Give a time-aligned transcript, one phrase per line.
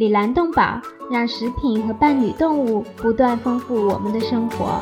[0.00, 4.80] 里兰动宝，让食品和伴侣动物不断丰富我们的生活。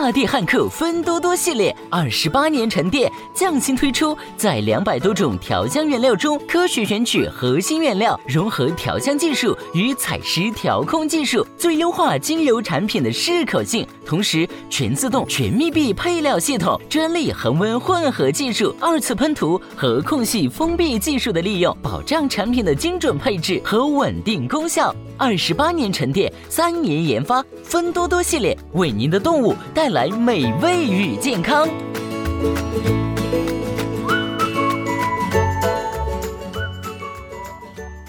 [0.00, 13.84] 大地汉克芬多多系列二十八年沉淀，匠心推出，在两百多种调香原料中，科学选取核心原料，融合调香技术与采湿调控技术，最优化精油产品的适口性。
[14.06, 24.94] 同时，全自动、全密闭配料系统、专利恒温混合技术、二次喷涂和空隙封闭技术的利用，保障产品的精准配置和稳定功效。
[25.20, 31.66] 二十八年沉淀，三年研发，芬多多系列为您的动物带带来美味与健康。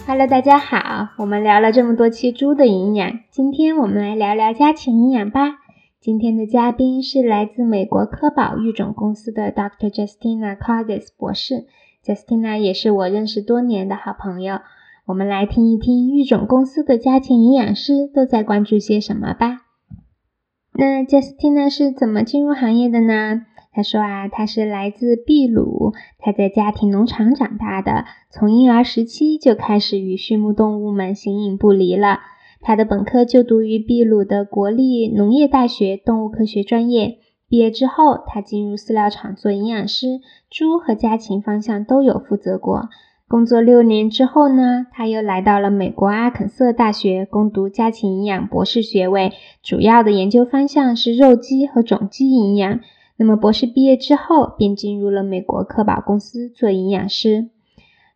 [0.05, 5.59] Hello，大家好，我们聊了这么多期猪的营养，今天我们来聊聊家禽营养吧。
[6.01, 9.89] 今天的嘉宾是来自美国科宝育种公司的 Dr.
[9.89, 11.65] Justina Cardes 博士
[12.05, 14.59] ，Justina 也是我认识多年的好朋友。
[15.05, 19.68] 我们来听一听育种公司的家禽营养师都在关注些什么吧。
[20.79, 23.41] 那 Justina 是怎么进入行业的呢？
[23.73, 32.19] 他说啊，他是来自秘鲁，他在家庭农场长大的，从婴儿时期就开始与畜牧动物们形影不离了。
[32.61, 37.17] 他的本科就读于秘鲁的国立农业大学动物科学专业，
[37.49, 42.87] 毕业之后，他进入饲料厂做营养师，猪和家禽方向都有负责过。
[43.29, 52.79] 工作六年之后呢，他又来到了美国阿肯色大学攻读家禽营养博士学位，主要的研究方向是肉鸡和种鸡营养。
[53.17, 57.49] 那么博士毕业之后，便进入了美国科宝公司做营养师。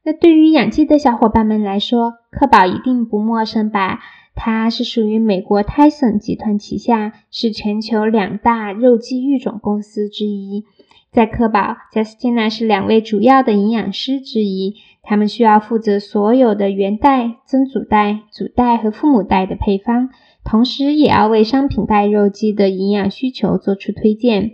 [0.03, 3.99] 那对于养鸡的小伙伴们来说，科宝一定不陌生吧？
[4.35, 10.65] 它是属于美国泰森集团旗下，是全球两大肉鸡育种公司之一。
[11.11, 14.75] 在科宝，Justina 是两位主要的营养师之一。
[15.03, 20.09] 他们需要负责所有的原代、曾祖代、祖代和父母代的配方，
[20.43, 24.53] 同时也要为商品代肉鸡的营养需求做出推荐。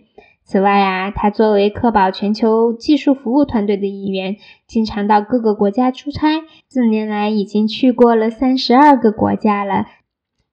[0.50, 6.42] 此外啊，他作为科宝全球技术服务团队的一员，经常到各个国家出差。
[6.68, 9.86] 四年来，已经去过了三十二个国家了。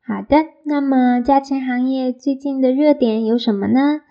[0.07, 4.03] 好的，那么家禽行业最近的热点有什么呢？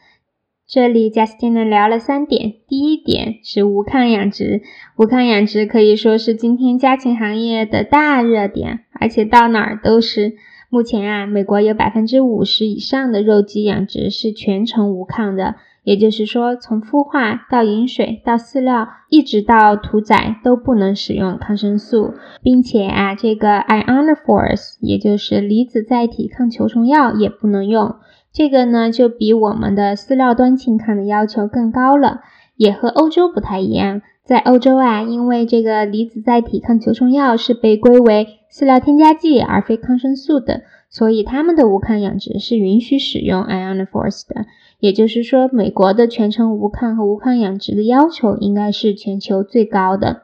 [0.67, 4.63] 这里 Justin 聊了三点，第一点是无抗养殖，
[4.97, 10.35] 无抗养殖可以说是今天家禽行业的大热点，而且到哪儿都是。
[10.69, 27.95] 目前啊，美国有百分之五十以上的肉鸡养殖是全程无抗的，也就是说，从孵化到饮水到饲料，一直到屠宰都不能使用抗生素，并且啊，这个 ionophores，也就是离子载体抗球虫药也不能用。
[28.33, 32.21] 这个呢，就比我们的饲料端清抗的要求更高了，
[32.57, 34.01] 也和欧洲不太一样。
[34.25, 44.47] 在欧洲啊，因为这个离子载体抗球虫药是被归为饲料添加剂而非抗生素的，所以他们的无抗养殖是允许使用 ionophores 的。
[44.79, 50.23] 也就是说，美国的全程无抗和无抗养殖的要求应该是全球最高的。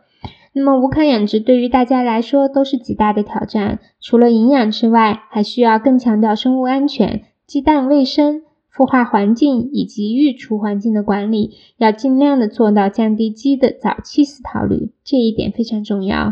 [0.53, 7.22] 那么，无抗养殖对于大家来说都是极大的挑战，除了营养之外，还需要更强调生物安全。
[7.45, 8.41] 鸡蛋卫生、
[8.74, 16.32] 孵化环境以及育雏环境的管理，要尽量的做到降低鸡的早期死逃率，这一点非常重要。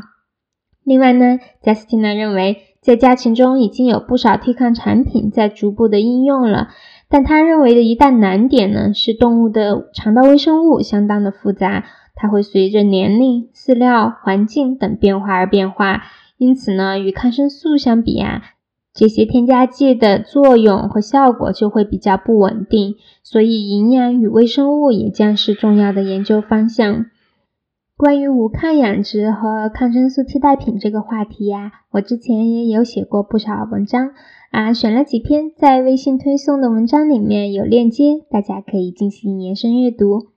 [0.83, 6.69] 另外呢，Justina 认为，在家禽中已经有不少替抗产品在逐步的应用了，
[7.09, 11.85] 但他认为的一大难点呢，是动物的肠道微生物相当的复杂，
[12.15, 16.03] 它会随着年龄、饲料、环境等变化而变化，
[16.37, 18.41] 因此呢，与抗生素相比啊。
[18.99, 27.05] 这些添加剂的作用和效果就会比较不稳定，所以营养与微生物也将是重要的研究方向。
[27.95, 34.11] 关于无抗养殖和抗生素替代品这个话题呀，我之前也有写过不少文章
[34.51, 40.27] 啊，选了几篇在微信推送的文章里面有链接，大家可以进行延伸阅读。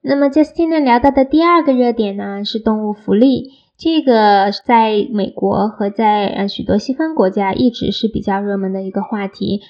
[0.00, 3.52] 那么 Justin 聊到的第二个热点呢，是动物福利。
[3.78, 9.60] 这个在美国和在呃许多西方国家一直是比较热门的一个话题。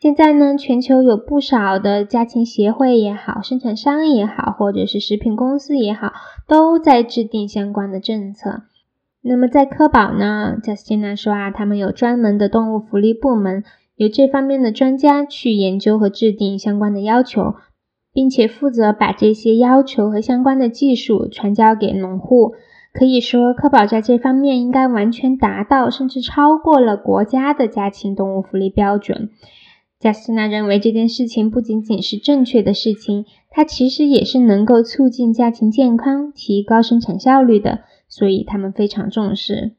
[0.00, 6.12] 现在呢，全球有不少的家禽协会也好，生产商也好，或者是食品公司也好，
[6.46, 8.62] 都在制定相关的政策。
[9.20, 13.64] 那么在科宝呢，Justina 说啊，他们有专门的动物福利部门，
[13.96, 17.56] 有这方面的专家去研究和制定相关的要求，
[18.12, 22.52] 并且负责把这些要求和相关的技术传交给农户。
[22.98, 29.28] 可以说，科宝在这方面应该完全达到，甚至超过了国家的家禽动物福利标准。
[30.00, 39.72] 贾斯娜认为这件事情不仅仅是正确的事情，它其实也是能够促进家禽健康、提高生产效率的，所以他们非常重视。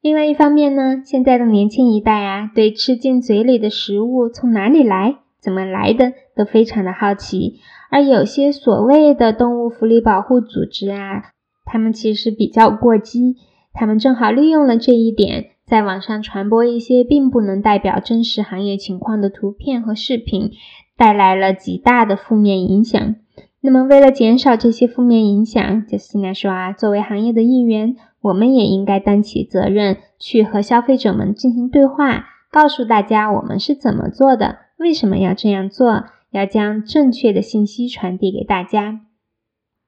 [0.00, 7.60] 另外一方面呢，现在的年轻一代啊，对吃进嘴里的食物从哪里来、怎么来的都非常的好奇，
[7.90, 11.35] 而有些所谓的动物福利保护组织啊。
[11.66, 13.36] 他们其实比较过激，
[13.74, 20.52] 他们正好利用了这一点，在网上传播一些并不能代表真实行业情况的图片和视频，
[20.96, 23.16] 带来了极大的负面影响。
[23.60, 39.00] 那么，为了减少这些负面影响，就现在说啊，作为行业的一员，我们也应该担起责任，去和消费者们进行对话，告诉大家我们是怎么做的，为什么要这样做，要将正确的信息传递给大家。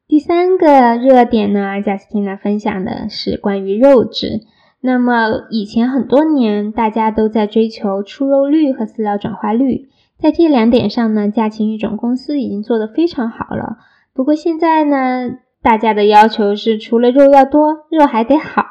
[0.08, 4.40] 第三个热点呢，贾斯汀娜分享的是关于肉质。
[4.80, 13.76] 那么以前很多年，大家都在追求出肉率和饲料转化率，在这两点上呢，家禽育种公司已经做得非常好了。
[14.14, 15.28] 不过现在呢，
[15.60, 18.64] 大家的要求是除了肉要多，肉还得好。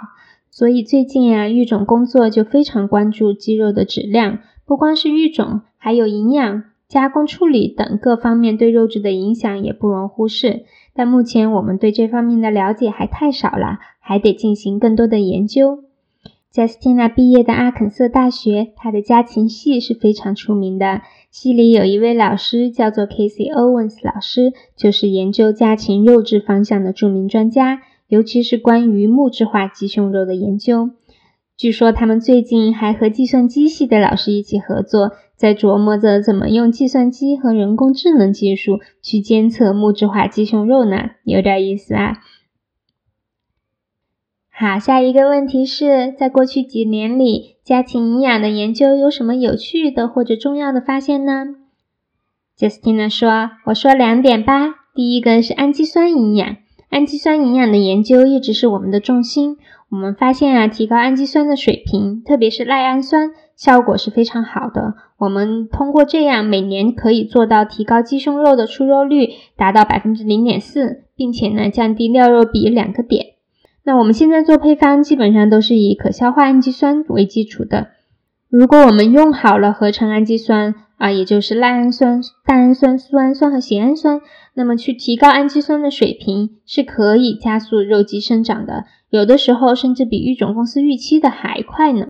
[0.50, 10.66] 所以最近啊，育种工作就非常关注鸡肉的质量，不光是育种，还有营养、加工处理等各方面对肉质的影响也不容忽视。
[10.94, 15.84] 但目前我们对这方面的了解还太少了，还得进行更多的研究。
[16.54, 21.02] Justina 毕业的阿肯色大学，他的家禽系是非常出名的。
[21.30, 30.90] 系里有一位老师叫做 Casey Owens 老师，就是研究家禽肉质方向的著名专家，尤其是关于木质化鸡胸肉的研究。
[31.56, 35.12] 据说他们最近还和计算机系的老师一起合作。
[35.38, 41.12] 在琢磨着怎么用计算机和人工智能技术去监测木质化鸡胸肉呢？
[41.24, 42.18] 有点意思啊。
[44.50, 51.46] 好，下一个问题是在过去几年里，家禽营养的研究有什么有趣的或者重要的发现呢
[52.58, 54.74] ？Justina 说：“我说两点吧。
[54.96, 56.58] 第一个是氨基酸营养，
[56.90, 59.58] 氨基酸营养的研究一直是我们的重心。
[59.90, 64.94] 我们发现啊，提高氨基酸的水平，特别是赖氨酸。”效果是非常好的。
[65.18, 73.26] 我们通过这样，每年可以做到提高鸡胸肉的出肉率达到百分之零点四，并且呢降低料肉比两个点。
[73.84, 77.88] 那我们现在做配方基本上都是以可消化氨基酸为基础的。
[78.50, 84.22] 如果我们用好了合成氨基酸啊，也就是赖氨酸、蛋氨酸、苏氨酸和缬氨酸，
[84.54, 92.08] 那么去提高氨基酸的水平是可以加速肉鸡生长的，有的时候甚至比育种公司预期的还快呢。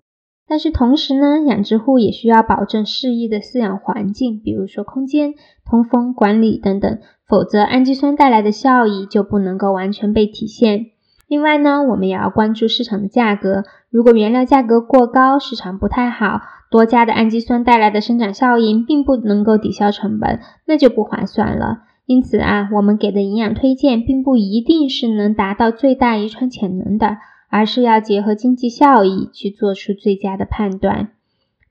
[0.48, 5.34] 但是同时呢，养殖户也需要保证适宜的饲养环境，比如说空间、
[5.64, 10.86] 通风、管理等等，否则氨基酸带来的效益就不能够完全被体现。
[11.26, 16.40] 另外呢，我们也要关注市场的价格，如果原料价格过高，市场不太好，
[16.70, 21.80] 多加的氨基酸带来的生长效应并不能够抵消成本，那就不划算了。
[22.06, 27.18] 因此啊，我们给的营养推荐并不一定是能达到最大遗传潜能的。
[27.48, 31.10] 而是要结合经济效益去做出最佳的判断。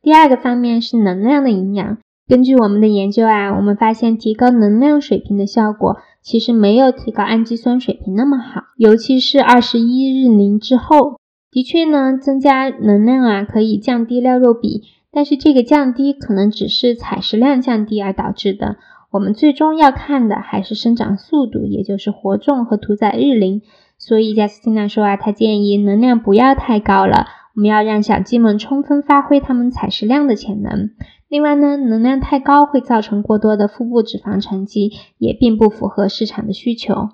[0.01, 1.98] 第二个方面是能量的营养。
[2.27, 11.15] 根据我们的研究啊，我们发现提高能量水平的效果其实没有提高氨基酸水平那么好，尤其是二十一日龄之后。
[11.50, 18.75] 的确呢，增加能量啊可以降低料肉比，但是这个降低可能只是采食量降低而导致的。
[19.10, 23.62] 我们最终要看的还是生长速度，也就是活重和屠宰日龄。
[24.08, 30.92] 所以，贾斯汀娜说啊，他建议能量不要太高了，我们要让小鸡们充分发挥它们采食量的潜能。
[31.28, 37.10] 另外呢，能量太高会造成过多的腹部脂肪沉积，也并不符合市场的需求。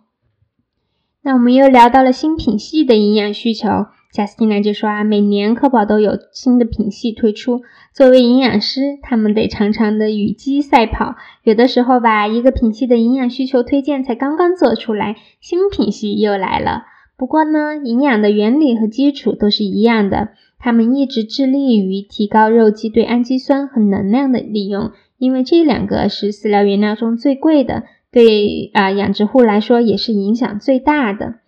[1.24, 3.88] 那我们又聊到了新品系的营养需求。
[4.13, 7.63] 贾斯汀娜就说啊，每年科宝都有新的品系推出。
[7.93, 11.15] 作为营养师，他们得常常的与鸡赛跑。
[11.41, 16.84] 有的时候吧，一个品系的营养需求推荐才刚刚做出来，新品系又来了。
[17.17, 20.29] 不过呢，营养的原理和基础都是一样的。
[20.60, 31.39] 他们一直致力于提高肉鸡对氨基酸和能量的利用，因为这两个是饲料原料中最贵的，对啊养殖户来说也是影响最大的。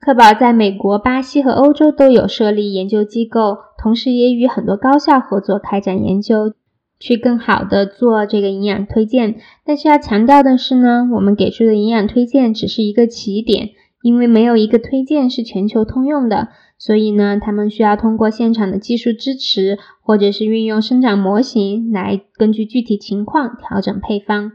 [0.00, 6.54] 科宝在美国、巴西和欧洲都有设立研究机构，同时也与很多高校合作开展研究。
[7.00, 9.36] 去更好的做这个营养推荐。
[9.64, 13.70] 但是要强调的是呢，我们给出的营养推荐只是一个起点，
[14.02, 24.50] 因为没有一个推荐是全球通用的，所以呢，他们需要通过现场的技术支持，或者是运用生长模型来根据具体情况调整配方。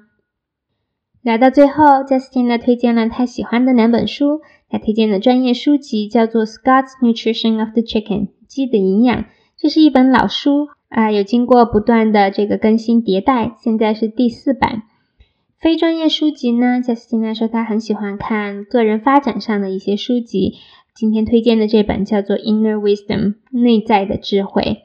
[1.24, 4.42] 来到最后，Justin 推荐了他喜欢的两本书。
[4.70, 9.24] 他推荐的专业书籍叫做《Scott's Nutrition of the Chicken》鸡的营养。
[9.58, 14.84] 这是一本老书啊，有经过不断的这个更新迭代，现在是第四版。
[15.62, 20.56] 非专业书籍呢，Justin 说他很喜欢看个人发展上的一些书籍。
[20.94, 24.80] 今天推荐的这本叫做《Inner Wisdom》内在的智慧。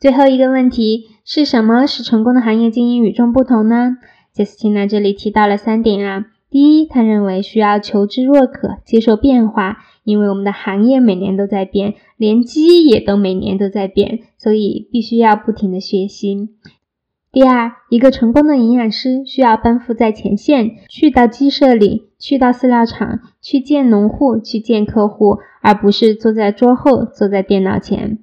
[0.00, 3.96] 最后一个问题是什么使成功的行业精英与众不同呢？
[4.32, 4.86] 杰斯汀呢？
[4.86, 6.26] 这里提到了三点啊。
[6.48, 16.48] 第一，他认为需要求知若渴，接受变化，因为我们的行业每年都在变，连鸡也都每年都在变，所以必须要不停的学习。
[17.30, 28.18] 第二，一个成功的营养师需要奔赴在前线，去到鸡舍里，去到饲料厂，去见农户，去见客户，而不是坐在桌后，坐在电脑前。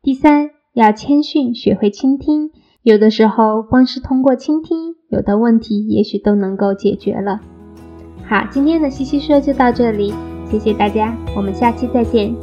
[0.00, 2.50] 第三，要谦逊，学会倾听。
[2.82, 7.38] 有的时候，光是通过倾听，有的问题也许都能够解决了。
[8.24, 10.14] 好，今天的西西说就到这里，
[10.50, 12.34] 谢谢大家，我们下期再见。